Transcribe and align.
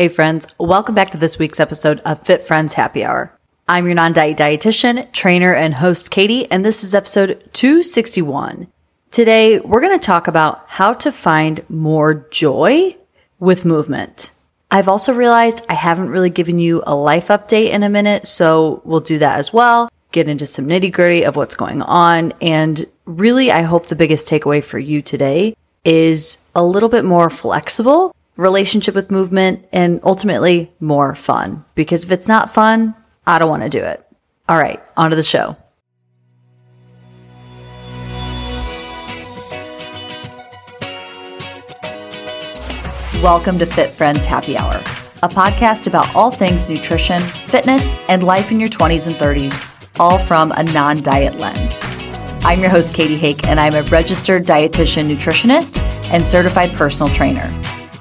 Hey 0.00 0.08
friends, 0.08 0.46
welcome 0.56 0.94
back 0.94 1.10
to 1.10 1.18
this 1.18 1.38
week's 1.38 1.60
episode 1.60 2.00
of 2.06 2.24
Fit 2.24 2.42
Friends 2.42 2.72
Happy 2.72 3.04
Hour. 3.04 3.38
I'm 3.68 3.84
your 3.84 3.94
non-diet 3.94 4.38
dietitian, 4.38 5.12
trainer, 5.12 5.52
and 5.52 5.74
host 5.74 6.10
Katie, 6.10 6.50
and 6.50 6.64
this 6.64 6.82
is 6.82 6.94
episode 6.94 7.50
261. 7.52 8.68
Today, 9.10 9.60
we're 9.60 9.82
going 9.82 9.98
to 9.98 10.02
talk 10.02 10.26
about 10.26 10.64
how 10.68 10.94
to 10.94 11.12
find 11.12 11.68
more 11.68 12.26
joy 12.30 12.96
with 13.38 13.66
movement. 13.66 14.30
I've 14.70 14.88
also 14.88 15.12
realized 15.12 15.66
I 15.68 15.74
haven't 15.74 16.08
really 16.08 16.30
given 16.30 16.58
you 16.58 16.82
a 16.86 16.94
life 16.94 17.28
update 17.28 17.68
in 17.68 17.82
a 17.82 17.90
minute, 17.90 18.26
so 18.26 18.80
we'll 18.86 19.00
do 19.00 19.18
that 19.18 19.38
as 19.38 19.52
well. 19.52 19.90
Get 20.12 20.30
into 20.30 20.46
some 20.46 20.66
nitty 20.66 20.92
gritty 20.92 21.24
of 21.24 21.36
what's 21.36 21.56
going 21.56 21.82
on. 21.82 22.32
And 22.40 22.86
really, 23.04 23.52
I 23.52 23.60
hope 23.60 23.88
the 23.88 23.96
biggest 23.96 24.26
takeaway 24.26 24.64
for 24.64 24.78
you 24.78 25.02
today 25.02 25.54
is 25.84 26.38
a 26.54 26.64
little 26.64 26.88
bit 26.88 27.04
more 27.04 27.28
flexible 27.28 28.14
relationship 28.40 28.94
with 28.94 29.10
movement 29.10 29.66
and 29.70 30.00
ultimately 30.02 30.72
more 30.80 31.14
fun. 31.14 31.64
Because 31.74 32.04
if 32.04 32.10
it's 32.10 32.26
not 32.26 32.50
fun, 32.50 32.94
I 33.26 33.38
don't 33.38 33.50
want 33.50 33.62
to 33.62 33.68
do 33.68 33.82
it. 33.82 34.04
All 34.48 34.58
right, 34.58 34.80
on 34.96 35.10
to 35.10 35.16
the 35.16 35.22
show. 35.22 35.56
Welcome 43.22 43.58
to 43.58 43.66
Fit 43.66 43.90
Friends 43.90 44.24
Happy 44.24 44.56
Hour, 44.56 44.72
a 45.22 45.28
podcast 45.28 45.86
about 45.86 46.12
all 46.16 46.30
things 46.30 46.70
nutrition, 46.70 47.20
fitness, 47.20 47.94
and 48.08 48.22
life 48.22 48.50
in 48.50 48.58
your 48.58 48.70
20s 48.70 49.06
and 49.06 49.14
30s, 49.16 50.00
all 50.00 50.18
from 50.18 50.52
a 50.52 50.62
non 50.62 51.02
diet 51.02 51.36
lens. 51.36 51.80
I'm 52.42 52.60
your 52.60 52.70
host, 52.70 52.94
Katie 52.94 53.18
Hake, 53.18 53.46
and 53.46 53.60
I'm 53.60 53.74
a 53.74 53.82
registered 53.82 54.46
dietitian 54.46 55.14
nutritionist 55.14 55.78
and 56.10 56.24
certified 56.24 56.72
personal 56.72 57.12
trainer. 57.12 57.59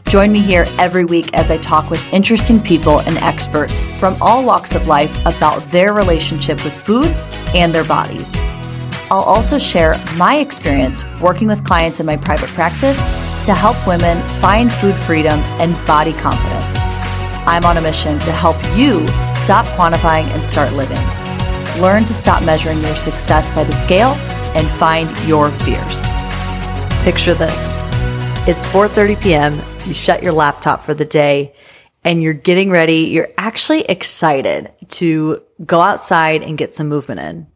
Join 0.10 0.32
me 0.32 0.40
here 0.40 0.66
every 0.80 1.06
week 1.06 1.30
as 1.36 1.52
I 1.52 1.60
talk 1.60 1.92
with 1.92 2.02
interesting 2.12 2.60
people 2.60 3.02
and 3.02 3.16
experts 3.20 3.80
from 4.00 4.20
all 4.20 4.44
walks 4.44 4.74
of 4.74 4.88
life 4.88 5.16
about 5.28 5.60
their 5.70 5.94
relationship 5.94 6.64
with 6.64 6.74
food 6.74 7.16
and 7.54 7.72
their 7.72 7.84
bodies. 7.84 8.36
I'll 9.12 9.20
also 9.20 9.60
share 9.60 9.96
my 10.18 10.38
experience 10.38 11.06
working 11.22 11.48
with 11.48 11.64
clients 11.64 12.00
in 12.00 12.08
my 12.08 12.18
private 12.18 12.50
practice 12.50 12.98
to 13.46 13.54
help 13.54 13.78
women 13.86 14.20
find 14.42 14.74
food 14.74 14.96
freedom 14.96 15.38
and 15.62 15.76
body 15.86 16.14
confidence. 16.14 16.80
I'm 17.46 17.64
on 17.66 17.78
a 17.78 17.82
mission 17.82 18.18
to 18.18 18.32
help 18.32 18.58
you 18.76 19.06
stop 19.36 19.68
quantifying 19.78 20.26
and 20.32 20.44
start 20.44 20.74
living. 20.74 20.98
Learn 21.80 22.04
to 22.06 22.16
stop 22.16 22.44
measuring 22.44 22.80
your 22.80 22.96
success 22.96 23.52
by 23.52 23.64
the 23.64 23.74
scale 23.74 24.14
and 24.56 24.68
find 24.68 25.08
your 25.28 25.52
fears. 25.52 26.16
Picture 27.04 27.36
this. 27.36 27.78
It's 28.48 28.66
4:30 28.66 29.22
p.m. 29.22 29.79
You 29.90 29.96
shut 29.96 30.22
your 30.22 30.34
laptop 30.34 30.84
for 30.84 30.94
the 30.94 31.04
day 31.04 31.56
and 32.04 32.22
you're 32.22 32.34
getting 32.34 32.70
ready. 32.70 33.08
You're 33.08 33.32
actually 33.40 33.82
excited 33.82 34.72
to 34.90 35.42
go 35.66 35.80
outside 35.80 36.44
and 36.44 36.60
get 36.60 36.76
some 36.76 36.88
movement 36.88 37.22
in. 37.22 37.48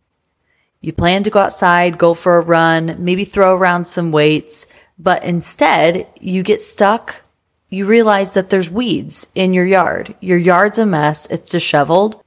You 0.82 0.94
plan 0.94 1.22
to 1.24 1.30
go 1.30 1.42
outside, 1.42 2.00
go 2.00 2.16
for 2.16 2.38
a 2.38 2.42
run, 2.42 2.96
maybe 2.98 3.24
throw 3.24 3.56
around 3.56 3.86
some 3.86 4.12
weights, 4.12 4.66
but 4.98 5.24
instead 5.24 6.08
you 6.20 6.42
get 6.42 6.60
stuck. 6.60 7.22
You 7.70 7.86
realize 7.86 8.34
that 8.34 8.50
there's 8.50 8.68
weeds 8.68 9.28
in 9.36 9.54
your 9.54 9.68
yard. 9.68 10.16
Your 10.20 10.40
yard's 10.40 10.80
a 10.80 10.88
mess. 10.88 11.28
It's 11.28 11.52
disheveled. 11.52 12.20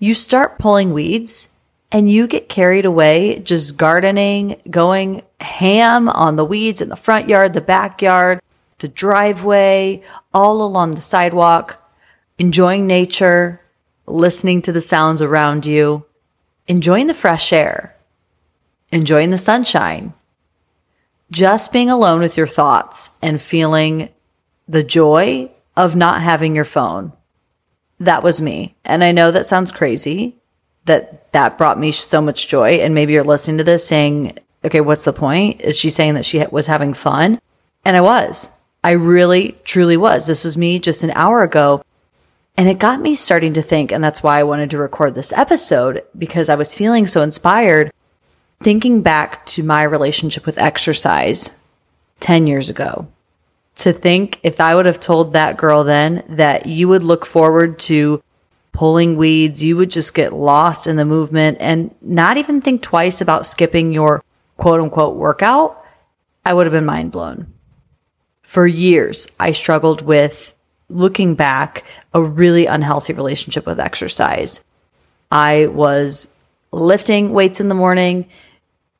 You 0.00 0.14
start 0.14 0.58
pulling 0.58 0.92
weeds 0.92 1.46
and 1.92 2.10
you 2.10 2.26
get 2.26 2.48
carried 2.48 2.84
away 2.84 3.38
just 3.38 3.76
gardening, 3.76 4.60
going 4.68 5.22
ham 5.38 6.08
on 6.08 6.34
the 6.34 6.44
weeds 6.44 6.80
in 6.80 6.88
the 6.88 6.96
front 6.96 7.28
yard, 7.28 7.52
the 7.52 7.60
backyard, 7.60 8.40
the 8.82 8.88
driveway, 8.88 10.02
all 10.34 10.62
along 10.62 10.90
the 10.90 11.00
sidewalk, 11.00 11.82
enjoying 12.38 12.86
nature, 12.86 13.62
listening 14.06 14.60
to 14.62 14.72
the 14.72 14.82
sounds 14.82 15.22
around 15.22 15.64
you, 15.64 16.04
enjoying 16.68 17.06
the 17.06 17.14
fresh 17.14 17.52
air 17.52 17.96
enjoying 18.92 19.30
the 19.30 19.38
sunshine, 19.38 20.12
just 21.30 21.72
being 21.72 21.90
alone 21.90 22.20
with 22.20 22.36
your 22.36 22.46
thoughts 22.46 23.10
and 23.22 23.40
feeling 23.40 24.10
the 24.68 24.84
joy 24.84 25.50
of 25.76 25.96
not 25.96 26.20
having 26.20 26.54
your 26.54 26.66
phone. 26.66 27.12
That 27.98 28.22
was 28.22 28.42
me. 28.42 28.76
And 28.84 29.02
I 29.02 29.12
know 29.12 29.30
that 29.30 29.46
sounds 29.46 29.72
crazy 29.72 30.36
that 30.84 31.32
that 31.32 31.56
brought 31.56 31.80
me 31.80 31.90
so 31.90 32.20
much 32.20 32.48
joy. 32.48 32.72
And 32.80 32.94
maybe 32.94 33.14
you're 33.14 33.24
listening 33.24 33.58
to 33.58 33.64
this 33.64 33.86
saying, 33.86 34.38
okay, 34.64 34.80
what's 34.80 35.04
the 35.04 35.12
point? 35.12 35.62
Is 35.62 35.78
she 35.78 35.88
saying 35.88 36.14
that 36.14 36.26
she 36.26 36.44
was 36.50 36.66
having 36.66 36.92
fun? 36.92 37.40
And 37.84 37.96
I 37.96 38.02
was. 38.02 38.50
I 38.84 38.92
really, 38.92 39.56
truly 39.64 39.96
was. 39.96 40.26
This 40.26 40.44
was 40.44 40.56
me 40.56 40.78
just 40.78 41.04
an 41.04 41.12
hour 41.12 41.42
ago. 41.42 41.84
And 42.56 42.68
it 42.68 42.78
got 42.78 43.00
me 43.00 43.14
starting 43.14 43.54
to 43.54 43.62
think, 43.62 43.92
and 43.92 44.04
that's 44.04 44.22
why 44.22 44.38
I 44.38 44.42
wanted 44.42 44.70
to 44.70 44.78
record 44.78 45.14
this 45.14 45.32
episode 45.32 46.04
because 46.18 46.48
I 46.48 46.54
was 46.54 46.74
feeling 46.74 47.06
so 47.06 47.22
inspired 47.22 47.92
thinking 48.60 49.02
back 49.02 49.44
to 49.46 49.62
my 49.62 49.82
relationship 49.82 50.46
with 50.46 50.58
exercise 50.58 51.58
10 52.20 52.46
years 52.46 52.70
ago, 52.70 53.08
to 53.76 53.92
think 53.92 54.38
if 54.42 54.60
I 54.60 54.74
would 54.74 54.86
have 54.86 55.00
told 55.00 55.32
that 55.32 55.56
girl 55.56 55.82
then 55.82 56.22
that 56.28 56.66
you 56.66 56.88
would 56.88 57.02
look 57.02 57.26
forward 57.26 57.78
to 57.80 58.22
pulling 58.70 59.16
weeds, 59.16 59.62
you 59.62 59.76
would 59.76 59.90
just 59.90 60.14
get 60.14 60.32
lost 60.32 60.86
in 60.86 60.96
the 60.96 61.04
movement 61.04 61.58
and 61.60 61.94
not 62.00 62.36
even 62.36 62.60
think 62.60 62.82
twice 62.82 63.20
about 63.20 63.46
skipping 63.46 63.92
your 63.92 64.22
quote 64.56 64.80
unquote 64.80 65.16
workout, 65.16 65.84
I 66.44 66.54
would 66.54 66.66
have 66.66 66.72
been 66.72 66.84
mind 66.84 67.12
blown. 67.12 67.52
For 68.52 68.66
years, 68.66 69.26
I 69.40 69.52
struggled 69.52 70.02
with 70.02 70.54
looking 70.90 71.36
back 71.36 71.84
a 72.12 72.22
really 72.22 72.66
unhealthy 72.66 73.14
relationship 73.14 73.64
with 73.64 73.80
exercise. 73.80 74.62
I 75.30 75.68
was 75.68 76.36
lifting 76.70 77.32
weights 77.32 77.60
in 77.60 77.68
the 77.68 77.74
morning, 77.74 78.28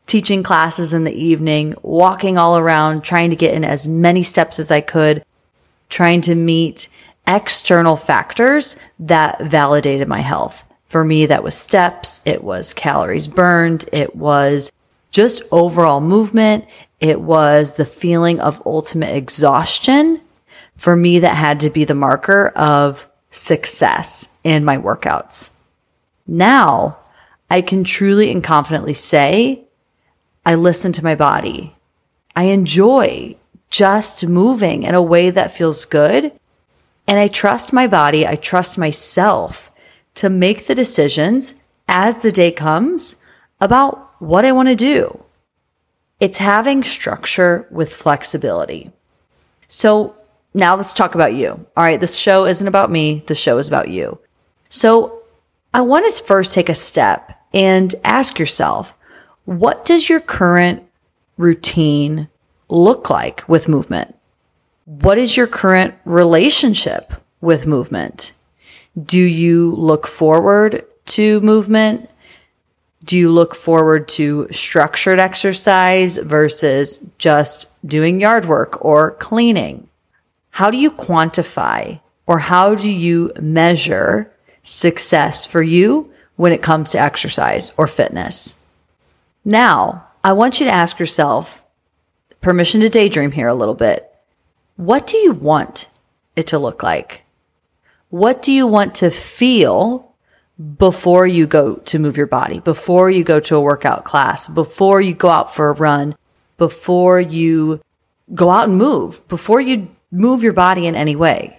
teaching 0.07 0.43
classes 0.43 0.95
in 0.95 1.05
the 1.05 1.13
evening, 1.13 1.75
walking 1.83 2.39
all 2.39 2.57
around, 2.57 3.05
trying 3.05 3.29
to 3.29 3.37
get 3.37 3.53
in 3.53 3.63
as 3.63 3.87
many 3.87 4.23
steps 4.23 4.59
as 4.59 4.71
I 4.71 4.81
could, 4.81 5.23
trying 5.91 6.23
to 6.23 6.35
meet 6.35 6.89
external 7.27 7.97
factors 7.97 8.77
that 9.01 9.39
validated 9.43 10.09
my 10.09 10.21
health. 10.23 10.65
For 10.87 11.05
me, 11.05 11.27
that 11.27 11.45
was 11.45 11.55
steps. 11.55 12.23
It 12.25 12.43
was 12.43 12.73
calories 12.73 13.29
burned. 13.29 13.85
It 13.93 14.17
was 14.17 14.73
just 15.11 15.43
overall 15.53 16.01
movement. 16.01 16.65
It 17.03 17.21
was 17.21 17.73
the 17.73 17.85
feeling 17.85 18.39
of 18.39 18.63
ultimate 18.65 19.17
exhaustion. 19.17 20.21
For 20.77 20.95
me, 20.95 21.19
that 21.19 21.35
had 21.35 21.59
to 21.61 21.71
be 21.71 21.85
the 21.85 21.97
marker 21.97 22.49
of 22.55 23.09
success 23.33 24.29
in 24.45 24.65
my 24.65 24.79
workouts. 24.79 25.51
Now 26.29 26.99
I 27.51 27.61
can 27.61 27.83
truly 27.83 28.31
and 28.31 28.43
confidently 28.43 28.95
say 28.95 29.65
I 30.47 30.55
listen 30.55 30.93
to 30.93 31.05
my 31.05 31.17
body. 31.17 31.75
I 32.37 32.45
enjoy 32.45 33.35
just 33.69 34.25
moving 34.25 34.85
in 34.85 34.95
a 34.95 35.03
way 35.03 35.31
that 35.31 35.57
feels 35.57 35.85
good. 35.85 36.31
And 37.09 37.19
I 37.19 37.27
trust 37.27 37.73
my 37.73 37.89
body. 37.89 38.29
I 38.29 38.37
trust 38.37 38.79
myself 38.79 39.73
to 40.15 40.31
make 40.31 40.67
the 40.67 40.75
decisions 40.77 41.55
as 41.89 42.19
the 42.19 42.31
day 42.31 42.53
comes 42.53 43.17
about 43.61 44.13
what 44.21 44.45
I 44.45 44.53
want 44.53 44.69
to 44.69 44.77
do. 44.77 45.25
It's 46.23 46.39
having 46.39 46.85
structure 46.85 47.67
with 47.73 47.93
flexibility. 47.93 48.93
So 49.67 50.15
now 50.55 50.77
let's 50.77 50.93
talk 50.93 51.17
about 51.17 51.35
you. 51.35 51.67
All 51.77 51.83
right. 51.83 52.01
This 52.01 52.17
show 52.17 52.47
isn't 52.47 52.69
about 52.69 52.93
me. 52.93 53.25
The 53.27 53.35
show 53.35 53.59
is 53.59 53.67
about 53.67 53.89
you. 53.89 54.21
So 54.69 55.25
I 55.75 55.81
want 55.81 56.09
to 56.09 56.23
first 56.23 56.55
take 56.55 56.69
a 56.69 56.77
step 56.77 57.37
and 57.53 57.93
ask 58.05 58.39
yourself, 58.39 58.95
what 59.47 59.85
does 59.85 60.09
your 60.09 60.21
current 60.21 60.85
routine 61.39 62.29
look 62.69 63.11
like 63.11 63.43
with 63.49 63.69
movement? 63.69 64.15
What 64.85 65.19
is 65.19 65.37
your 65.37 65.49
current 65.49 65.93
relationship 66.05 67.15
with 67.41 67.67
movement? 67.67 68.33
Do 68.97 69.21
you 69.21 69.75
look 69.75 70.07
forward 70.07 70.85
to 71.07 71.41
movement? 71.41 72.09
Do 73.05 73.19
you 73.19 73.31
look 73.31 73.55
forward 73.55 74.09
to 74.11 74.49
structured 74.53 75.19
exercise 75.19 76.19
versus 76.19 76.99
just 77.19 77.69
doing 77.87 78.21
yard 78.21 78.45
work 78.45 78.85
or 78.85 79.13
cleaning? 79.13 79.89
How 80.51 80.71
do 80.71 80.77
you 80.77 80.91
quantify 80.91 82.01
or 82.27 82.39
how 82.39 82.75
do 82.75 82.89
you 82.89 83.33
measure 83.41 84.33
success 84.63 85.45
for 85.45 85.63
you 85.63 86.13
when 86.37 86.53
it 86.53 86.63
comes 86.63 86.91
to 86.91 87.01
exercise 87.01 87.73
or 87.77 87.87
fitness? 87.87 88.65
Now, 89.45 90.07
I 90.23 90.33
want 90.33 90.61
you 90.61 90.67
to 90.67 90.73
ask 90.73 91.01
yourself, 91.01 91.65
permission 92.41 92.81
to 92.83 92.89
daydream 92.89 93.33
here 93.33 93.49
a 93.49 93.55
little 93.55 93.75
bit. 93.75 94.09
What 94.77 95.07
do 95.07 95.17
you 95.17 95.33
want 95.33 95.89
it 96.37 96.49
to 96.49 96.59
look 96.59 96.83
like? 96.83 97.25
What 98.11 98.43
do 98.43 98.53
you 98.53 98.67
want 98.67 98.95
to 98.97 99.11
feel 99.11 100.12
before 100.79 101.27
you 101.27 101.47
go 101.47 101.77
to 101.77 101.99
move 101.99 102.17
your 102.17 102.27
body, 102.27 102.61
before 102.61 103.11
you 103.11 103.25
go 103.25 103.41
to 103.41 103.57
a 103.57 103.61
workout 103.61 104.05
class, 104.05 104.49
before 104.49 105.01
you 105.01 105.15
go 105.15 105.29
out 105.29 105.55
for 105.55 105.69
a 105.69 105.75
run, 105.75 106.15
before 106.59 107.21
you 107.21 107.81
go 108.35 108.51
out 108.51 108.69
and 108.69 108.79
move, 108.79 109.27
before 109.29 109.61
you 109.61 109.89
move 110.11 110.43
your 110.43 110.53
body 110.53 110.87
in 110.87 110.95
any 110.95 111.17
way? 111.17 111.59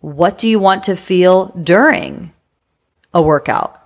What 0.00 0.38
do 0.38 0.48
you 0.48 0.58
want 0.58 0.84
to 0.84 0.96
feel 0.96 1.46
during 1.46 2.32
a 3.14 3.22
workout? 3.22 3.76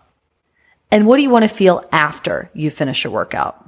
And 0.91 1.07
what 1.07 1.17
do 1.17 1.23
you 1.23 1.31
want 1.31 1.45
to 1.45 1.49
feel 1.49 1.85
after 1.93 2.51
you 2.55 2.71
finish 2.71 3.05
a 3.05 3.11
workout? 3.11 3.61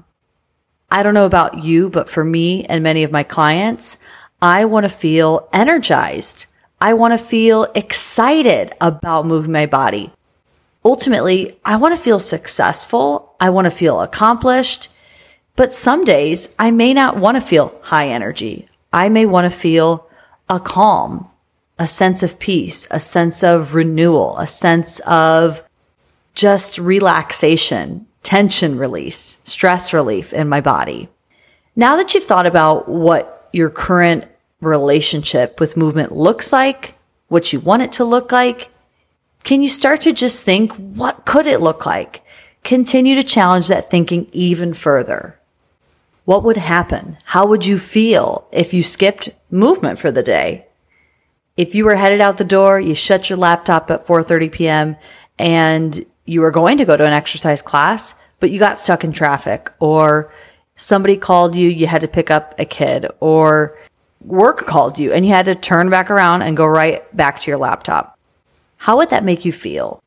I 0.90 1.02
don't 1.02 1.14
know 1.14 1.26
about 1.26 1.64
you, 1.64 1.90
but 1.90 2.08
for 2.08 2.24
me 2.24 2.64
and 2.64 2.82
many 2.82 3.02
of 3.02 3.10
my 3.10 3.24
clients, 3.24 3.98
I 4.40 4.64
want 4.64 4.84
to 4.84 4.88
feel 4.88 5.48
energized. 5.52 6.46
I 6.80 6.94
want 6.94 7.18
to 7.18 7.24
feel 7.24 7.64
excited 7.74 8.74
about 8.80 9.26
moving 9.26 9.52
my 9.52 9.66
body. 9.66 10.12
Ultimately, 10.86 11.58
I 11.64 11.78
want 11.78 11.96
to 11.96 12.00
feel 12.00 12.20
successful. 12.20 13.34
I 13.40 13.50
want 13.50 13.64
to 13.64 13.72
feel 13.72 14.00
accomplished. 14.00 14.88
But 15.56 15.74
some 15.74 16.04
days 16.04 16.54
I 16.60 16.70
may 16.70 16.94
not 16.94 17.16
want 17.16 17.36
to 17.36 17.40
feel 17.40 17.74
high 17.82 18.10
energy. 18.10 18.68
I 18.92 19.08
may 19.08 19.26
want 19.26 19.50
to 19.52 19.58
feel 19.58 20.08
a 20.48 20.60
calm, 20.60 21.28
a 21.76 21.88
sense 21.88 22.22
of 22.22 22.38
peace, 22.38 22.86
a 22.92 23.00
sense 23.00 23.42
of 23.42 23.74
renewal, 23.74 24.38
a 24.38 24.46
sense 24.46 25.00
of 25.00 25.64
just 26.36 26.78
relaxation, 26.78 28.06
tension 28.22 28.78
release, 28.78 29.42
stress 29.44 29.92
relief 29.92 30.32
in 30.32 30.48
my 30.48 30.60
body. 30.60 31.08
Now 31.74 31.96
that 31.96 32.14
you've 32.14 32.22
thought 32.22 32.46
about 32.46 32.88
what 32.88 33.48
your 33.52 33.70
current 33.70 34.26
relationship 34.60 35.58
with 35.58 35.76
movement 35.76 36.12
looks 36.12 36.52
like, 36.52 36.94
what 37.26 37.52
you 37.52 37.58
want 37.58 37.82
it 37.82 37.90
to 37.94 38.04
look 38.04 38.30
like, 38.30 38.70
can 39.46 39.62
you 39.62 39.68
start 39.68 40.00
to 40.00 40.12
just 40.12 40.44
think, 40.44 40.72
what 40.72 41.24
could 41.24 41.46
it 41.46 41.60
look 41.60 41.86
like? 41.86 42.24
Continue 42.64 43.14
to 43.14 43.22
challenge 43.22 43.68
that 43.68 43.88
thinking 43.88 44.28
even 44.32 44.74
further. 44.74 45.38
What 46.24 46.42
would 46.42 46.56
happen? 46.56 47.16
How 47.24 47.46
would 47.46 47.64
you 47.64 47.78
feel 47.78 48.48
if 48.50 48.74
you 48.74 48.82
skipped 48.82 49.30
movement 49.48 50.00
for 50.00 50.10
the 50.10 50.24
day? 50.24 50.66
If 51.56 51.76
you 51.76 51.84
were 51.84 51.94
headed 51.94 52.20
out 52.20 52.38
the 52.38 52.44
door, 52.44 52.80
you 52.80 52.96
shut 52.96 53.30
your 53.30 53.38
laptop 53.38 53.88
at 53.88 54.04
4:30 54.04 54.50
p.m. 54.50 54.96
and 55.38 56.04
you 56.24 56.40
were 56.40 56.50
going 56.50 56.78
to 56.78 56.84
go 56.84 56.96
to 56.96 57.06
an 57.06 57.12
exercise 57.12 57.62
class, 57.62 58.16
but 58.40 58.50
you 58.50 58.58
got 58.58 58.80
stuck 58.80 59.04
in 59.04 59.12
traffic 59.12 59.70
or 59.78 60.32
somebody 60.74 61.16
called 61.16 61.54
you, 61.54 61.68
you 61.68 61.86
had 61.86 62.00
to 62.00 62.08
pick 62.08 62.32
up 62.32 62.56
a 62.58 62.64
kid 62.64 63.06
or 63.20 63.78
work 64.22 64.66
called 64.66 64.98
you 64.98 65.12
and 65.12 65.24
you 65.24 65.32
had 65.32 65.46
to 65.46 65.54
turn 65.54 65.88
back 65.88 66.10
around 66.10 66.42
and 66.42 66.56
go 66.56 66.66
right 66.66 67.16
back 67.16 67.38
to 67.38 67.48
your 67.48 67.58
laptop. 67.58 68.15
How 68.76 68.96
would 68.96 69.10
that 69.10 69.24
make 69.24 69.44
you 69.44 69.52
feel? 69.52 70.02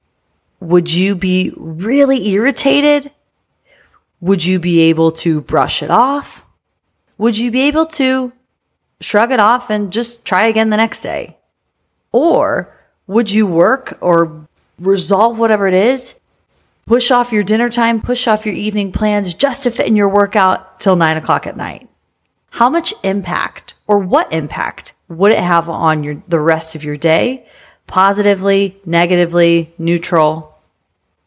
Would 0.60 0.92
you 0.92 1.16
be 1.16 1.54
really 1.56 2.30
irritated? 2.30 3.12
Would 4.21 4.44
you 4.44 4.60
be 4.60 4.81
able 4.81 5.12
to 5.13 5.42
brush 5.42 5.81
it 5.81 5.89
off? 5.89 6.45
Would 7.18 7.38
you 7.38 7.51
be 7.51 7.62
able 7.62 7.86
to 7.88 8.33
shrug 9.01 9.31
it 9.31 9.39
off 9.39 9.69
and 9.69 9.92
just 9.92 10.25
try 10.25 10.48
again 10.48 10.69
the 10.69 10.77
next 10.77 11.01
day? 11.01 11.38
Or 12.12 12.75
would 13.07 13.31
you 13.31 13.48
work 13.48 13.98
or 14.01 14.48
resolve 14.80 15.39
whatever 15.39 15.68
it 15.68 15.74
is, 15.74 16.19
push 16.86 17.12
off 17.12 17.31
your 17.31 17.44
dinner 17.44 17.69
time, 17.69 18.01
push 18.01 18.27
off 18.27 18.45
your 18.45 18.56
evening 18.56 18.92
plans 18.92 19.33
just 19.33 19.63
to 19.63 19.71
fit 19.71 19.88
in 19.88 19.95
your 19.95 20.10
workout 20.10 20.80
till 20.80 20.95
nine 20.95 21.18
o'clock 21.18 21.48
at 21.48 21.57
night? 21.57 21.89
How 22.51 22.69
much 22.69 22.94
impact 23.04 23.75
or 23.88 24.00
what 24.00 24.33
impact 24.33 24.94
would 25.07 25.31
it 25.31 25.39
have 25.39 25.69
on 25.69 26.04
your, 26.04 26.21
the 26.27 26.39
rest 26.39 26.75
of 26.75 26.83
your 26.83 26.98
day? 26.98 27.45
Positively, 27.90 28.80
negatively, 28.86 29.74
neutral? 29.78 30.58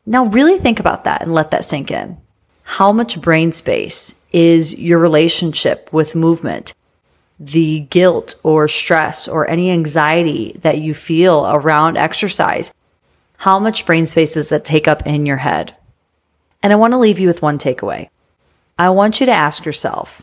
Now 0.06 0.24
really 0.24 0.58
think 0.58 0.80
about 0.80 1.04
that 1.04 1.22
and 1.22 1.34
let 1.34 1.50
that 1.50 1.64
sink 1.64 1.90
in. 1.90 2.16
How 2.62 2.90
much 2.90 3.20
brain 3.20 3.52
space 3.52 4.24
is 4.32 4.78
your 4.78 4.98
relationship 4.98 5.92
with 5.92 6.14
movement? 6.14 6.72
The 7.38 7.80
guilt 7.80 8.36
or 8.42 8.68
stress 8.68 9.28
or 9.28 9.48
any 9.48 9.70
anxiety 9.70 10.56
that 10.62 10.78
you 10.78 10.94
feel 10.94 11.46
around 11.46 11.96
exercise 11.98 12.72
how 13.42 13.58
much 13.58 13.86
brain 13.86 14.06
space 14.06 14.34
does 14.34 14.50
that 14.50 14.64
take 14.64 14.86
up 14.86 15.04
in 15.04 15.26
your 15.26 15.38
head? 15.38 15.76
And 16.62 16.72
I 16.72 16.76
want 16.76 16.92
to 16.92 16.98
leave 16.98 17.18
you 17.18 17.26
with 17.26 17.42
one 17.42 17.58
takeaway. 17.58 18.08
I 18.78 18.90
want 18.90 19.18
you 19.18 19.26
to 19.26 19.32
ask 19.32 19.64
yourself, 19.64 20.22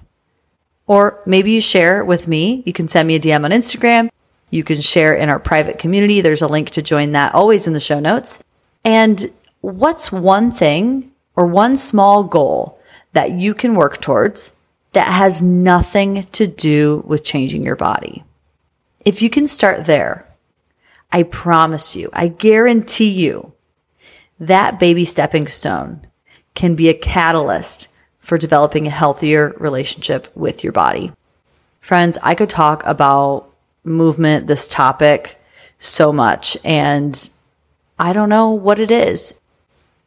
or 0.88 1.22
maybe 1.26 1.52
you 1.52 1.60
share 1.60 2.06
with 2.06 2.30
me. 2.30 2.64
You 2.66 2.72
can 2.72 2.88
send 2.88 3.10
me 3.10 3.16
a 3.16 3.20
DM 3.20 3.44
on 3.44 3.52
Instagram. 3.52 4.08
You 4.50 4.64
can 4.64 4.82
share 4.82 5.14
in 5.14 5.30
our 5.30 5.40
private 5.40 5.78
community. 5.78 6.22
There's 6.22 6.42
a 6.42 6.48
link 6.48 6.72
to 6.72 6.82
join 6.82 7.12
that 7.12 7.36
always 7.36 7.68
in 7.68 7.74
the 7.74 7.80
show 7.80 8.00
notes. 8.00 8.44
And 8.84 9.26
what's 9.62 10.12
one 10.12 10.52
thing 10.52 11.12
or 11.36 11.46
one 11.46 11.78
small 11.78 12.24
goal 12.24 12.80
that 13.14 13.32
you 13.32 13.54
can 13.54 13.76
work 13.76 14.02
towards 14.02 14.52
that 14.94 15.08
has 15.08 15.42
nothing 15.42 16.24
to 16.24 16.48
do 16.48 17.04
with 17.06 17.24
changing 17.24 17.64
your 17.64 17.76
body? 17.76 18.24
If 19.06 19.22
you 19.22 19.30
can 19.30 19.48
start 19.48 19.86
there, 19.86 20.28
I 21.12 21.24
promise 21.24 21.96
you, 21.96 22.10
I 22.14 22.28
guarantee 22.28 23.10
you 23.10 23.54
that 24.40 24.80
baby 24.80 25.06
stepping 25.06 25.48
stone 25.48 26.08
can 26.56 26.76
be 26.76 26.90
a 26.90 26.94
catalyst 26.94 27.88
for 28.20 28.38
developing 28.38 28.88
a 28.88 28.92
healthier 28.92 29.56
relationship 29.58 30.28
with 30.36 30.64
your 30.64 30.74
body. 30.74 31.12
Friends, 31.80 32.18
I 32.22 32.36
could 32.36 32.50
talk 32.50 32.84
about 32.86 33.52
movement, 33.84 34.48
this 34.48 34.68
topic 34.68 35.40
so 35.80 36.12
much, 36.12 36.58
and 36.64 37.30
I 37.98 38.14
don't 38.14 38.30
know 38.30 38.52
what 38.52 38.80
it 38.80 38.92
is. 38.92 39.40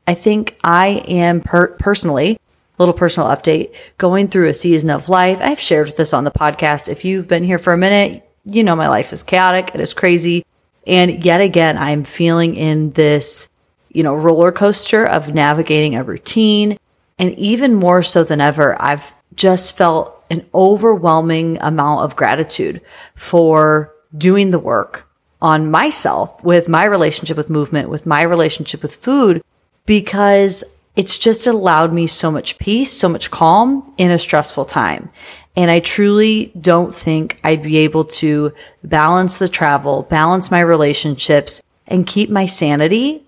I 0.06 0.14
think 0.14 0.58
I 0.64 1.02
am 1.08 1.40
per- 1.40 1.69
personally, 1.78 2.38
little 2.78 2.94
personal 2.94 3.28
update, 3.28 3.74
going 3.98 4.28
through 4.28 4.48
a 4.48 4.54
season 4.54 4.90
of 4.90 5.08
life. 5.08 5.38
I've 5.40 5.60
shared 5.60 5.96
this 5.96 6.12
on 6.12 6.24
the 6.24 6.30
podcast. 6.30 6.88
If 6.88 7.04
you've 7.04 7.28
been 7.28 7.44
here 7.44 7.58
for 7.58 7.72
a 7.72 7.78
minute, 7.78 8.28
you 8.44 8.64
know 8.64 8.74
my 8.74 8.88
life 8.88 9.12
is 9.12 9.22
chaotic. 9.22 9.70
It 9.74 9.80
is 9.80 9.94
crazy. 9.94 10.44
And 10.86 11.24
yet 11.24 11.40
again, 11.40 11.78
I'm 11.78 12.04
feeling 12.04 12.56
in 12.56 12.90
this, 12.92 13.48
you 13.90 14.02
know, 14.02 14.14
roller 14.14 14.50
coaster 14.50 15.06
of 15.06 15.32
navigating 15.32 15.94
a 15.94 16.02
routine. 16.02 16.78
And 17.19 17.38
even 17.38 17.74
more 17.74 18.02
so 18.02 18.24
than 18.24 18.40
ever, 18.40 18.80
I've 18.82 19.12
just 19.36 19.76
felt 19.76 20.21
an 20.32 20.46
overwhelming 20.55 21.58
amount 21.61 22.00
of 22.00 22.17
gratitude 22.17 22.81
for 23.14 23.94
doing 24.17 24.50
the 24.50 24.58
work 24.58 25.06
on 25.43 25.70
myself 25.70 26.43
with 26.43 26.70
my 26.70 26.84
relationship 26.84 27.37
with 27.37 27.50
movement, 27.50 27.90
with 27.90 28.06
my 28.06 28.23
relationship 28.23 28.81
with 28.81 28.94
food, 28.94 29.43
because 29.84 30.64
it's 30.96 31.19
just 31.19 31.46
allowed 31.46 31.93
me 31.93 32.06
so 32.06 32.31
much 32.31 32.58
peace, 32.58 32.90
so 32.90 33.11
much 33.11 33.31
calm 33.31 33.93
in 33.99 34.11
a 34.11 34.19
stressful 34.19 34.64
time. 34.64 35.11
And 35.55 35.70
I 35.70 35.81
truly 35.81 36.50
don't 36.58 36.94
think 36.94 37.38
I'd 37.44 37.62
be 37.62 37.79
able 37.79 38.06
to 38.23 38.55
balance 38.82 39.37
the 39.37 39.49
travel, 39.49 40.02
balance 40.02 40.50
my 40.50 40.61
relationships 40.61 41.62
and 41.87 42.06
keep 42.06 42.31
my 42.31 42.46
sanity 42.46 43.22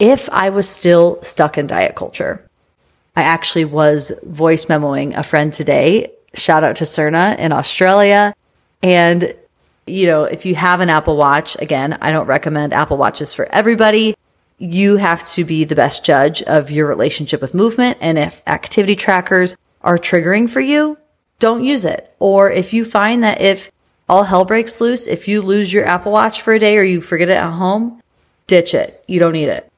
if 0.00 0.28
I 0.30 0.50
was 0.50 0.68
still 0.68 1.22
stuck 1.22 1.58
in 1.58 1.68
diet 1.68 1.94
culture. 1.94 2.44
I 3.14 3.22
actually 3.22 3.66
was 3.66 4.12
voice 4.24 4.64
memoing 4.64 5.16
a 5.16 5.22
friend 5.22 5.52
today. 5.52 6.12
Shout 6.34 6.64
out 6.64 6.76
to 6.76 6.84
Cerna 6.84 7.38
in 7.38 7.52
Australia. 7.52 8.34
And, 8.82 9.34
you 9.86 10.06
know, 10.06 10.24
if 10.24 10.46
you 10.46 10.54
have 10.54 10.80
an 10.80 10.88
Apple 10.90 11.16
Watch, 11.16 11.56
again, 11.60 11.98
I 12.00 12.12
don't 12.12 12.26
recommend 12.26 12.72
Apple 12.72 12.96
Watches 12.96 13.34
for 13.34 13.46
everybody. 13.46 14.16
You 14.58 14.96
have 14.96 15.26
to 15.30 15.44
be 15.44 15.64
the 15.64 15.74
best 15.74 16.04
judge 16.04 16.42
of 16.42 16.70
your 16.70 16.86
relationship 16.86 17.40
with 17.40 17.54
movement. 17.54 17.98
And 18.00 18.18
if 18.18 18.42
activity 18.46 18.94
trackers 18.94 19.56
are 19.82 19.98
triggering 19.98 20.48
for 20.48 20.60
you, 20.60 20.98
don't 21.38 21.64
use 21.64 21.84
it. 21.84 22.14
Or 22.18 22.50
if 22.50 22.72
you 22.72 22.84
find 22.84 23.24
that 23.24 23.40
if 23.40 23.70
all 24.08 24.24
hell 24.24 24.44
breaks 24.44 24.80
loose, 24.80 25.06
if 25.06 25.28
you 25.28 25.40
lose 25.40 25.72
your 25.72 25.86
Apple 25.86 26.12
Watch 26.12 26.42
for 26.42 26.52
a 26.52 26.58
day 26.58 26.76
or 26.76 26.82
you 26.82 27.00
forget 27.00 27.30
it 27.30 27.38
at 27.38 27.52
home, 27.52 28.02
ditch 28.46 28.74
it. 28.74 29.02
You 29.08 29.18
don't 29.20 29.32
need 29.32 29.48
it. 29.48 29.69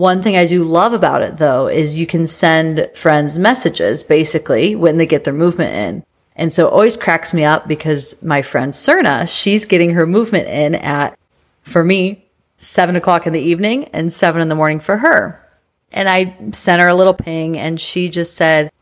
One 0.00 0.22
thing 0.22 0.34
I 0.34 0.46
do 0.46 0.64
love 0.64 0.94
about 0.94 1.20
it 1.20 1.36
though 1.36 1.66
is 1.66 1.94
you 1.94 2.06
can 2.06 2.26
send 2.26 2.90
friends 2.94 3.38
messages 3.38 4.02
basically 4.02 4.74
when 4.74 4.96
they 4.96 5.04
get 5.04 5.24
their 5.24 5.34
movement 5.34 5.74
in. 5.74 6.04
And 6.34 6.50
so 6.50 6.66
it 6.66 6.72
always 6.72 6.96
cracks 6.96 7.34
me 7.34 7.44
up 7.44 7.68
because 7.68 8.22
my 8.22 8.40
friend 8.40 8.72
Cerna, 8.72 9.28
she's 9.28 9.66
getting 9.66 9.90
her 9.90 10.06
movement 10.06 10.48
in 10.48 10.74
at, 10.74 11.18
for 11.64 11.84
me, 11.84 12.24
seven 12.56 12.96
o'clock 12.96 13.26
in 13.26 13.34
the 13.34 13.42
evening 13.42 13.90
and 13.92 14.10
seven 14.10 14.40
in 14.40 14.48
the 14.48 14.54
morning 14.54 14.80
for 14.80 14.96
her. 14.96 15.46
And 15.92 16.08
I 16.08 16.34
sent 16.52 16.80
her 16.80 16.88
a 16.88 16.94
little 16.94 17.12
ping 17.12 17.58
and 17.58 17.78
she 17.78 18.08
just 18.08 18.36
said, 18.36 18.72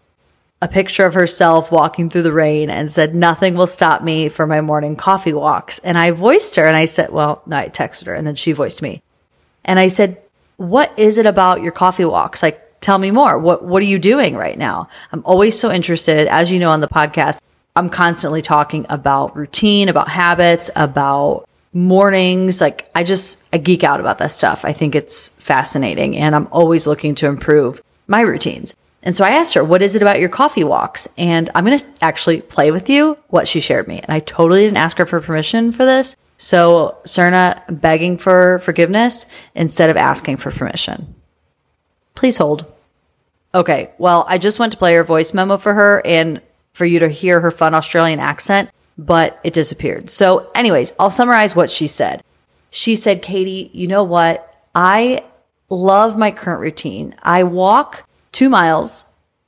a 0.62 0.68
picture 0.68 1.04
of 1.04 1.14
herself 1.14 1.72
walking 1.72 2.10
through 2.10 2.22
the 2.22 2.32
rain 2.32 2.70
and 2.70 2.92
said, 2.92 3.16
nothing 3.16 3.56
will 3.56 3.66
stop 3.66 4.04
me 4.04 4.28
for 4.28 4.46
my 4.46 4.60
morning 4.60 4.94
coffee 4.94 5.32
walks. 5.32 5.80
And 5.80 5.98
I 5.98 6.12
voiced 6.12 6.54
her 6.54 6.64
and 6.64 6.76
I 6.76 6.84
said, 6.84 7.10
well, 7.10 7.42
no, 7.44 7.56
I 7.56 7.70
texted 7.70 8.06
her 8.06 8.14
and 8.14 8.24
then 8.24 8.36
she 8.36 8.52
voiced 8.52 8.82
me. 8.82 9.02
And 9.64 9.80
I 9.80 9.88
said, 9.88 10.22
what 10.58 10.92
is 10.98 11.18
it 11.18 11.24
about 11.24 11.62
your 11.62 11.72
coffee 11.72 12.04
walks? 12.04 12.42
Like, 12.42 12.80
tell 12.80 12.98
me 12.98 13.10
more. 13.10 13.38
What, 13.38 13.64
what 13.64 13.80
are 13.80 13.86
you 13.86 13.98
doing 13.98 14.36
right 14.36 14.58
now? 14.58 14.88
I'm 15.12 15.22
always 15.24 15.58
so 15.58 15.70
interested. 15.70 16.26
As 16.26 16.52
you 16.52 16.58
know, 16.58 16.70
on 16.70 16.80
the 16.80 16.88
podcast, 16.88 17.38
I'm 17.74 17.88
constantly 17.88 18.42
talking 18.42 18.84
about 18.88 19.36
routine, 19.36 19.88
about 19.88 20.08
habits, 20.08 20.68
about 20.74 21.48
mornings. 21.72 22.60
Like 22.60 22.90
I 22.94 23.04
just, 23.04 23.46
I 23.52 23.58
geek 23.58 23.84
out 23.84 24.00
about 24.00 24.18
that 24.18 24.32
stuff. 24.32 24.64
I 24.64 24.72
think 24.72 24.94
it's 24.94 25.28
fascinating 25.28 26.16
and 26.16 26.34
I'm 26.34 26.48
always 26.50 26.86
looking 26.86 27.14
to 27.16 27.28
improve 27.28 27.80
my 28.08 28.20
routines. 28.20 28.74
And 29.04 29.16
so 29.16 29.24
I 29.24 29.30
asked 29.30 29.54
her, 29.54 29.62
what 29.62 29.80
is 29.80 29.94
it 29.94 30.02
about 30.02 30.18
your 30.18 30.28
coffee 30.28 30.64
walks? 30.64 31.08
And 31.16 31.50
I'm 31.54 31.64
going 31.64 31.78
to 31.78 31.86
actually 32.02 32.40
play 32.40 32.72
with 32.72 32.90
you 32.90 33.16
what 33.28 33.46
she 33.46 33.60
shared 33.60 33.86
me. 33.86 34.00
And 34.00 34.10
I 34.10 34.18
totally 34.20 34.64
didn't 34.64 34.78
ask 34.78 34.98
her 34.98 35.06
for 35.06 35.20
permission 35.20 35.70
for 35.70 35.84
this, 35.84 36.16
So 36.38 36.96
Serna 37.04 37.62
begging 37.68 38.16
for 38.16 38.60
forgiveness 38.60 39.26
instead 39.54 39.90
of 39.90 39.96
asking 39.96 40.38
for 40.38 40.50
permission. 40.50 41.14
Please 42.14 42.38
hold. 42.38 42.64
Okay, 43.54 43.90
well, 43.98 44.24
I 44.28 44.38
just 44.38 44.58
went 44.58 44.72
to 44.72 44.78
play 44.78 44.94
her 44.94 45.04
voice 45.04 45.34
memo 45.34 45.56
for 45.58 45.74
her 45.74 46.00
and 46.04 46.40
for 46.72 46.86
you 46.86 47.00
to 47.00 47.08
hear 47.08 47.40
her 47.40 47.50
fun 47.50 47.74
Australian 47.74 48.20
accent, 48.20 48.70
but 48.96 49.40
it 49.42 49.52
disappeared. 49.52 50.10
So, 50.10 50.50
anyways, 50.54 50.92
I'll 50.98 51.10
summarize 51.10 51.56
what 51.56 51.70
she 51.70 51.86
said. 51.86 52.22
She 52.70 52.94
said, 52.94 53.22
Katie, 53.22 53.70
you 53.72 53.88
know 53.88 54.04
what? 54.04 54.54
I 54.74 55.24
love 55.68 56.18
my 56.18 56.30
current 56.30 56.60
routine. 56.60 57.14
I 57.22 57.42
walk 57.42 58.06
two 58.30 58.48
miles 58.48 59.04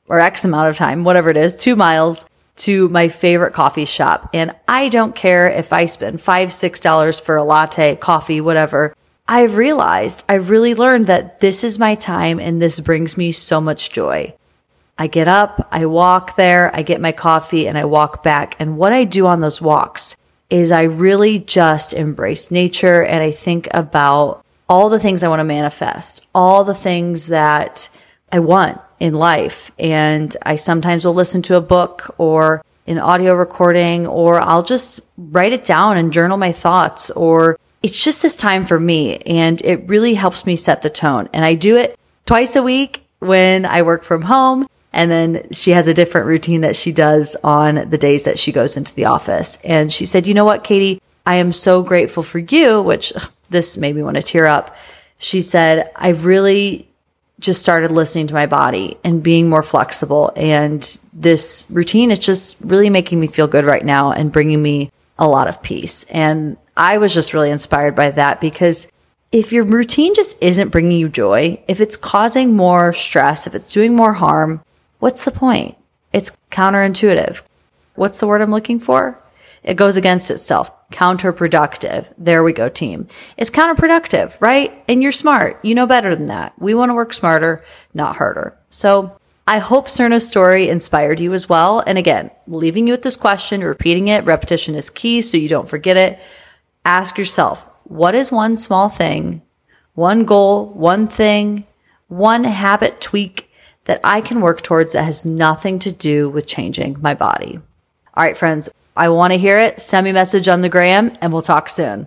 or 0.08 0.18
X 0.18 0.44
amount 0.44 0.70
of 0.70 0.76
time, 0.76 1.04
whatever 1.04 1.30
it 1.30 1.36
is, 1.36 1.54
two 1.54 1.76
miles 1.76 2.24
to 2.60 2.88
my 2.90 3.08
favorite 3.08 3.54
coffee 3.54 3.86
shop. 3.86 4.30
And 4.34 4.54
I 4.68 4.88
don't 4.88 5.14
care 5.14 5.48
if 5.48 5.72
I 5.72 5.86
spend 5.86 6.20
five, 6.20 6.52
six 6.52 6.78
dollars 6.78 7.18
for 7.18 7.36
a 7.36 7.44
latte, 7.44 7.96
coffee, 7.96 8.40
whatever. 8.40 8.94
I've 9.26 9.56
realized, 9.56 10.24
I've 10.28 10.50
really 10.50 10.74
learned 10.74 11.06
that 11.06 11.40
this 11.40 11.64
is 11.64 11.78
my 11.78 11.94
time 11.94 12.38
and 12.38 12.60
this 12.60 12.80
brings 12.80 13.16
me 13.16 13.32
so 13.32 13.60
much 13.60 13.90
joy. 13.90 14.34
I 14.98 15.06
get 15.06 15.28
up, 15.28 15.68
I 15.70 15.86
walk 15.86 16.36
there, 16.36 16.70
I 16.74 16.82
get 16.82 17.00
my 17.00 17.12
coffee 17.12 17.66
and 17.66 17.78
I 17.78 17.84
walk 17.86 18.22
back. 18.22 18.56
And 18.58 18.76
what 18.76 18.92
I 18.92 19.04
do 19.04 19.26
on 19.26 19.40
those 19.40 19.62
walks 19.62 20.16
is 20.50 20.70
I 20.72 20.82
really 20.82 21.38
just 21.38 21.94
embrace 21.94 22.50
nature 22.50 23.02
and 23.02 23.22
I 23.22 23.30
think 23.30 23.68
about 23.72 24.44
all 24.68 24.90
the 24.90 25.00
things 25.00 25.22
I 25.22 25.28
want 25.28 25.40
to 25.40 25.44
manifest, 25.44 26.26
all 26.34 26.64
the 26.64 26.74
things 26.74 27.28
that 27.28 27.88
I 28.30 28.40
want 28.40 28.80
in 29.00 29.14
life. 29.14 29.72
And 29.78 30.36
I 30.42 30.56
sometimes 30.56 31.04
will 31.04 31.14
listen 31.14 31.42
to 31.42 31.56
a 31.56 31.60
book 31.60 32.14
or 32.18 32.62
an 32.86 32.98
audio 32.98 33.34
recording, 33.34 34.06
or 34.06 34.40
I'll 34.40 34.62
just 34.62 35.00
write 35.16 35.52
it 35.52 35.64
down 35.64 35.96
and 35.96 36.12
journal 36.12 36.36
my 36.36 36.52
thoughts, 36.52 37.10
or 37.10 37.58
it's 37.82 38.02
just 38.02 38.20
this 38.20 38.36
time 38.36 38.66
for 38.66 38.78
me. 38.78 39.16
And 39.18 39.60
it 39.62 39.88
really 39.88 40.14
helps 40.14 40.44
me 40.44 40.56
set 40.56 40.82
the 40.82 40.90
tone. 40.90 41.28
And 41.32 41.44
I 41.44 41.54
do 41.54 41.76
it 41.76 41.98
twice 42.26 42.56
a 42.56 42.62
week 42.62 43.04
when 43.20 43.64
I 43.64 43.82
work 43.82 44.04
from 44.04 44.22
home. 44.22 44.66
And 44.92 45.08
then 45.08 45.52
she 45.52 45.70
has 45.70 45.86
a 45.86 45.94
different 45.94 46.26
routine 46.26 46.62
that 46.62 46.74
she 46.74 46.90
does 46.90 47.36
on 47.44 47.88
the 47.88 47.98
days 47.98 48.24
that 48.24 48.40
she 48.40 48.50
goes 48.50 48.76
into 48.76 48.94
the 48.94 49.04
office. 49.04 49.56
And 49.62 49.92
she 49.92 50.04
said, 50.04 50.26
you 50.26 50.34
know 50.34 50.44
what, 50.44 50.64
Katie, 50.64 51.00
I 51.24 51.36
am 51.36 51.52
so 51.52 51.82
grateful 51.82 52.24
for 52.24 52.40
you, 52.40 52.82
which 52.82 53.12
ugh, 53.14 53.30
this 53.50 53.78
made 53.78 53.94
me 53.94 54.02
want 54.02 54.16
to 54.16 54.22
tear 54.22 54.46
up. 54.46 54.74
She 55.18 55.42
said, 55.42 55.92
I 55.94 56.08
really 56.08 56.89
just 57.40 57.62
started 57.62 57.90
listening 57.90 58.26
to 58.28 58.34
my 58.34 58.46
body 58.46 58.96
and 59.02 59.22
being 59.22 59.48
more 59.48 59.62
flexible. 59.62 60.32
And 60.36 60.98
this 61.12 61.66
routine 61.70 62.10
is 62.10 62.18
just 62.18 62.58
really 62.60 62.90
making 62.90 63.18
me 63.18 63.26
feel 63.26 63.48
good 63.48 63.64
right 63.64 63.84
now 63.84 64.12
and 64.12 64.30
bringing 64.30 64.62
me 64.62 64.92
a 65.18 65.26
lot 65.26 65.48
of 65.48 65.62
peace. 65.62 66.04
And 66.04 66.56
I 66.76 66.98
was 66.98 67.12
just 67.12 67.34
really 67.34 67.50
inspired 67.50 67.94
by 67.94 68.10
that 68.12 68.40
because 68.40 68.86
if 69.32 69.52
your 69.52 69.64
routine 69.64 70.14
just 70.14 70.42
isn't 70.42 70.70
bringing 70.70 70.98
you 70.98 71.08
joy, 71.08 71.62
if 71.66 71.80
it's 71.80 71.96
causing 71.96 72.56
more 72.56 72.92
stress, 72.92 73.46
if 73.46 73.54
it's 73.54 73.72
doing 73.72 73.94
more 73.94 74.12
harm, 74.12 74.62
what's 74.98 75.24
the 75.24 75.30
point? 75.30 75.76
It's 76.12 76.32
counterintuitive. 76.50 77.42
What's 77.94 78.20
the 78.20 78.26
word 78.26 78.42
I'm 78.42 78.50
looking 78.50 78.80
for? 78.80 79.18
It 79.62 79.74
goes 79.74 79.96
against 79.96 80.30
itself 80.30 80.70
counterproductive. 80.90 82.12
There 82.18 82.42
we 82.42 82.52
go, 82.52 82.68
team. 82.68 83.08
It's 83.36 83.50
counterproductive, 83.50 84.40
right? 84.40 84.84
And 84.88 85.02
you're 85.02 85.12
smart. 85.12 85.64
You 85.64 85.74
know 85.74 85.86
better 85.86 86.14
than 86.14 86.26
that. 86.26 86.52
We 86.58 86.74
want 86.74 86.90
to 86.90 86.94
work 86.94 87.12
smarter, 87.12 87.64
not 87.94 88.16
harder. 88.16 88.56
So 88.70 89.16
I 89.46 89.58
hope 89.58 89.88
Cerna's 89.88 90.26
story 90.26 90.68
inspired 90.68 91.20
you 91.20 91.32
as 91.32 91.48
well. 91.48 91.82
And 91.86 91.98
again, 91.98 92.30
leaving 92.46 92.86
you 92.86 92.92
with 92.92 93.02
this 93.02 93.16
question, 93.16 93.62
repeating 93.62 94.08
it, 94.08 94.24
repetition 94.24 94.74
is 94.74 94.90
key 94.90 95.22
so 95.22 95.36
you 95.36 95.48
don't 95.48 95.68
forget 95.68 95.96
it. 95.96 96.18
Ask 96.84 97.18
yourself, 97.18 97.64
what 97.84 98.14
is 98.14 98.30
one 98.30 98.56
small 98.58 98.88
thing, 98.88 99.42
one 99.94 100.24
goal, 100.24 100.66
one 100.66 101.08
thing, 101.08 101.66
one 102.08 102.44
habit 102.44 103.00
tweak 103.00 103.50
that 103.84 104.00
I 104.04 104.20
can 104.20 104.40
work 104.40 104.62
towards 104.62 104.92
that 104.92 105.04
has 105.04 105.24
nothing 105.24 105.78
to 105.80 105.92
do 105.92 106.28
with 106.28 106.46
changing 106.46 107.00
my 107.00 107.14
body? 107.14 107.58
All 108.14 108.24
right, 108.24 108.38
friends, 108.38 108.68
I 109.00 109.08
want 109.08 109.32
to 109.32 109.38
hear 109.38 109.58
it. 109.58 109.80
Send 109.80 110.04
me 110.04 110.10
a 110.10 110.12
message 110.12 110.46
on 110.46 110.60
the 110.60 110.68
gram 110.68 111.16
and 111.22 111.32
we'll 111.32 111.40
talk 111.40 111.70
soon. 111.70 112.06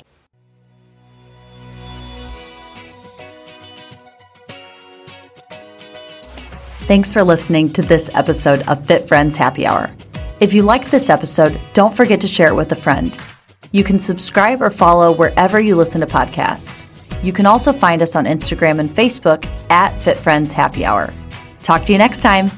Thanks 6.82 7.12
for 7.12 7.24
listening 7.24 7.74
to 7.74 7.82
this 7.82 8.12
episode 8.14 8.62
of 8.68 8.86
Fit 8.86 9.08
Friends 9.08 9.36
Happy 9.36 9.66
Hour. 9.66 9.90
If 10.40 10.54
you 10.54 10.62
liked 10.62 10.92
this 10.92 11.10
episode, 11.10 11.60
don't 11.74 11.96
forget 11.96 12.22
to 12.22 12.28
share 12.28 12.50
it 12.50 12.56
with 12.56 12.72
a 12.72 12.76
friend. 12.76 13.18
You 13.72 13.84
can 13.84 14.00
subscribe 14.00 14.62
or 14.62 14.70
follow 14.70 15.12
wherever 15.12 15.60
you 15.60 15.76
listen 15.76 16.02
to 16.02 16.08
podcasts. 16.08 16.86
You 17.24 17.34
can 17.34 17.48
also 17.48 17.74
find 17.74 18.04
us 18.04 18.16
on 18.16 18.26
Instagram 18.26 18.80
and 18.80 18.88
Facebook 18.88 19.48
at 19.72 19.98
Fit 20.00 20.18
Friends 20.18 20.52
Happy 20.52 20.86
Hour. 20.86 21.12
Talk 21.64 21.86
to 21.86 21.92
you 21.92 21.98
next 21.98 22.22
time. 22.22 22.52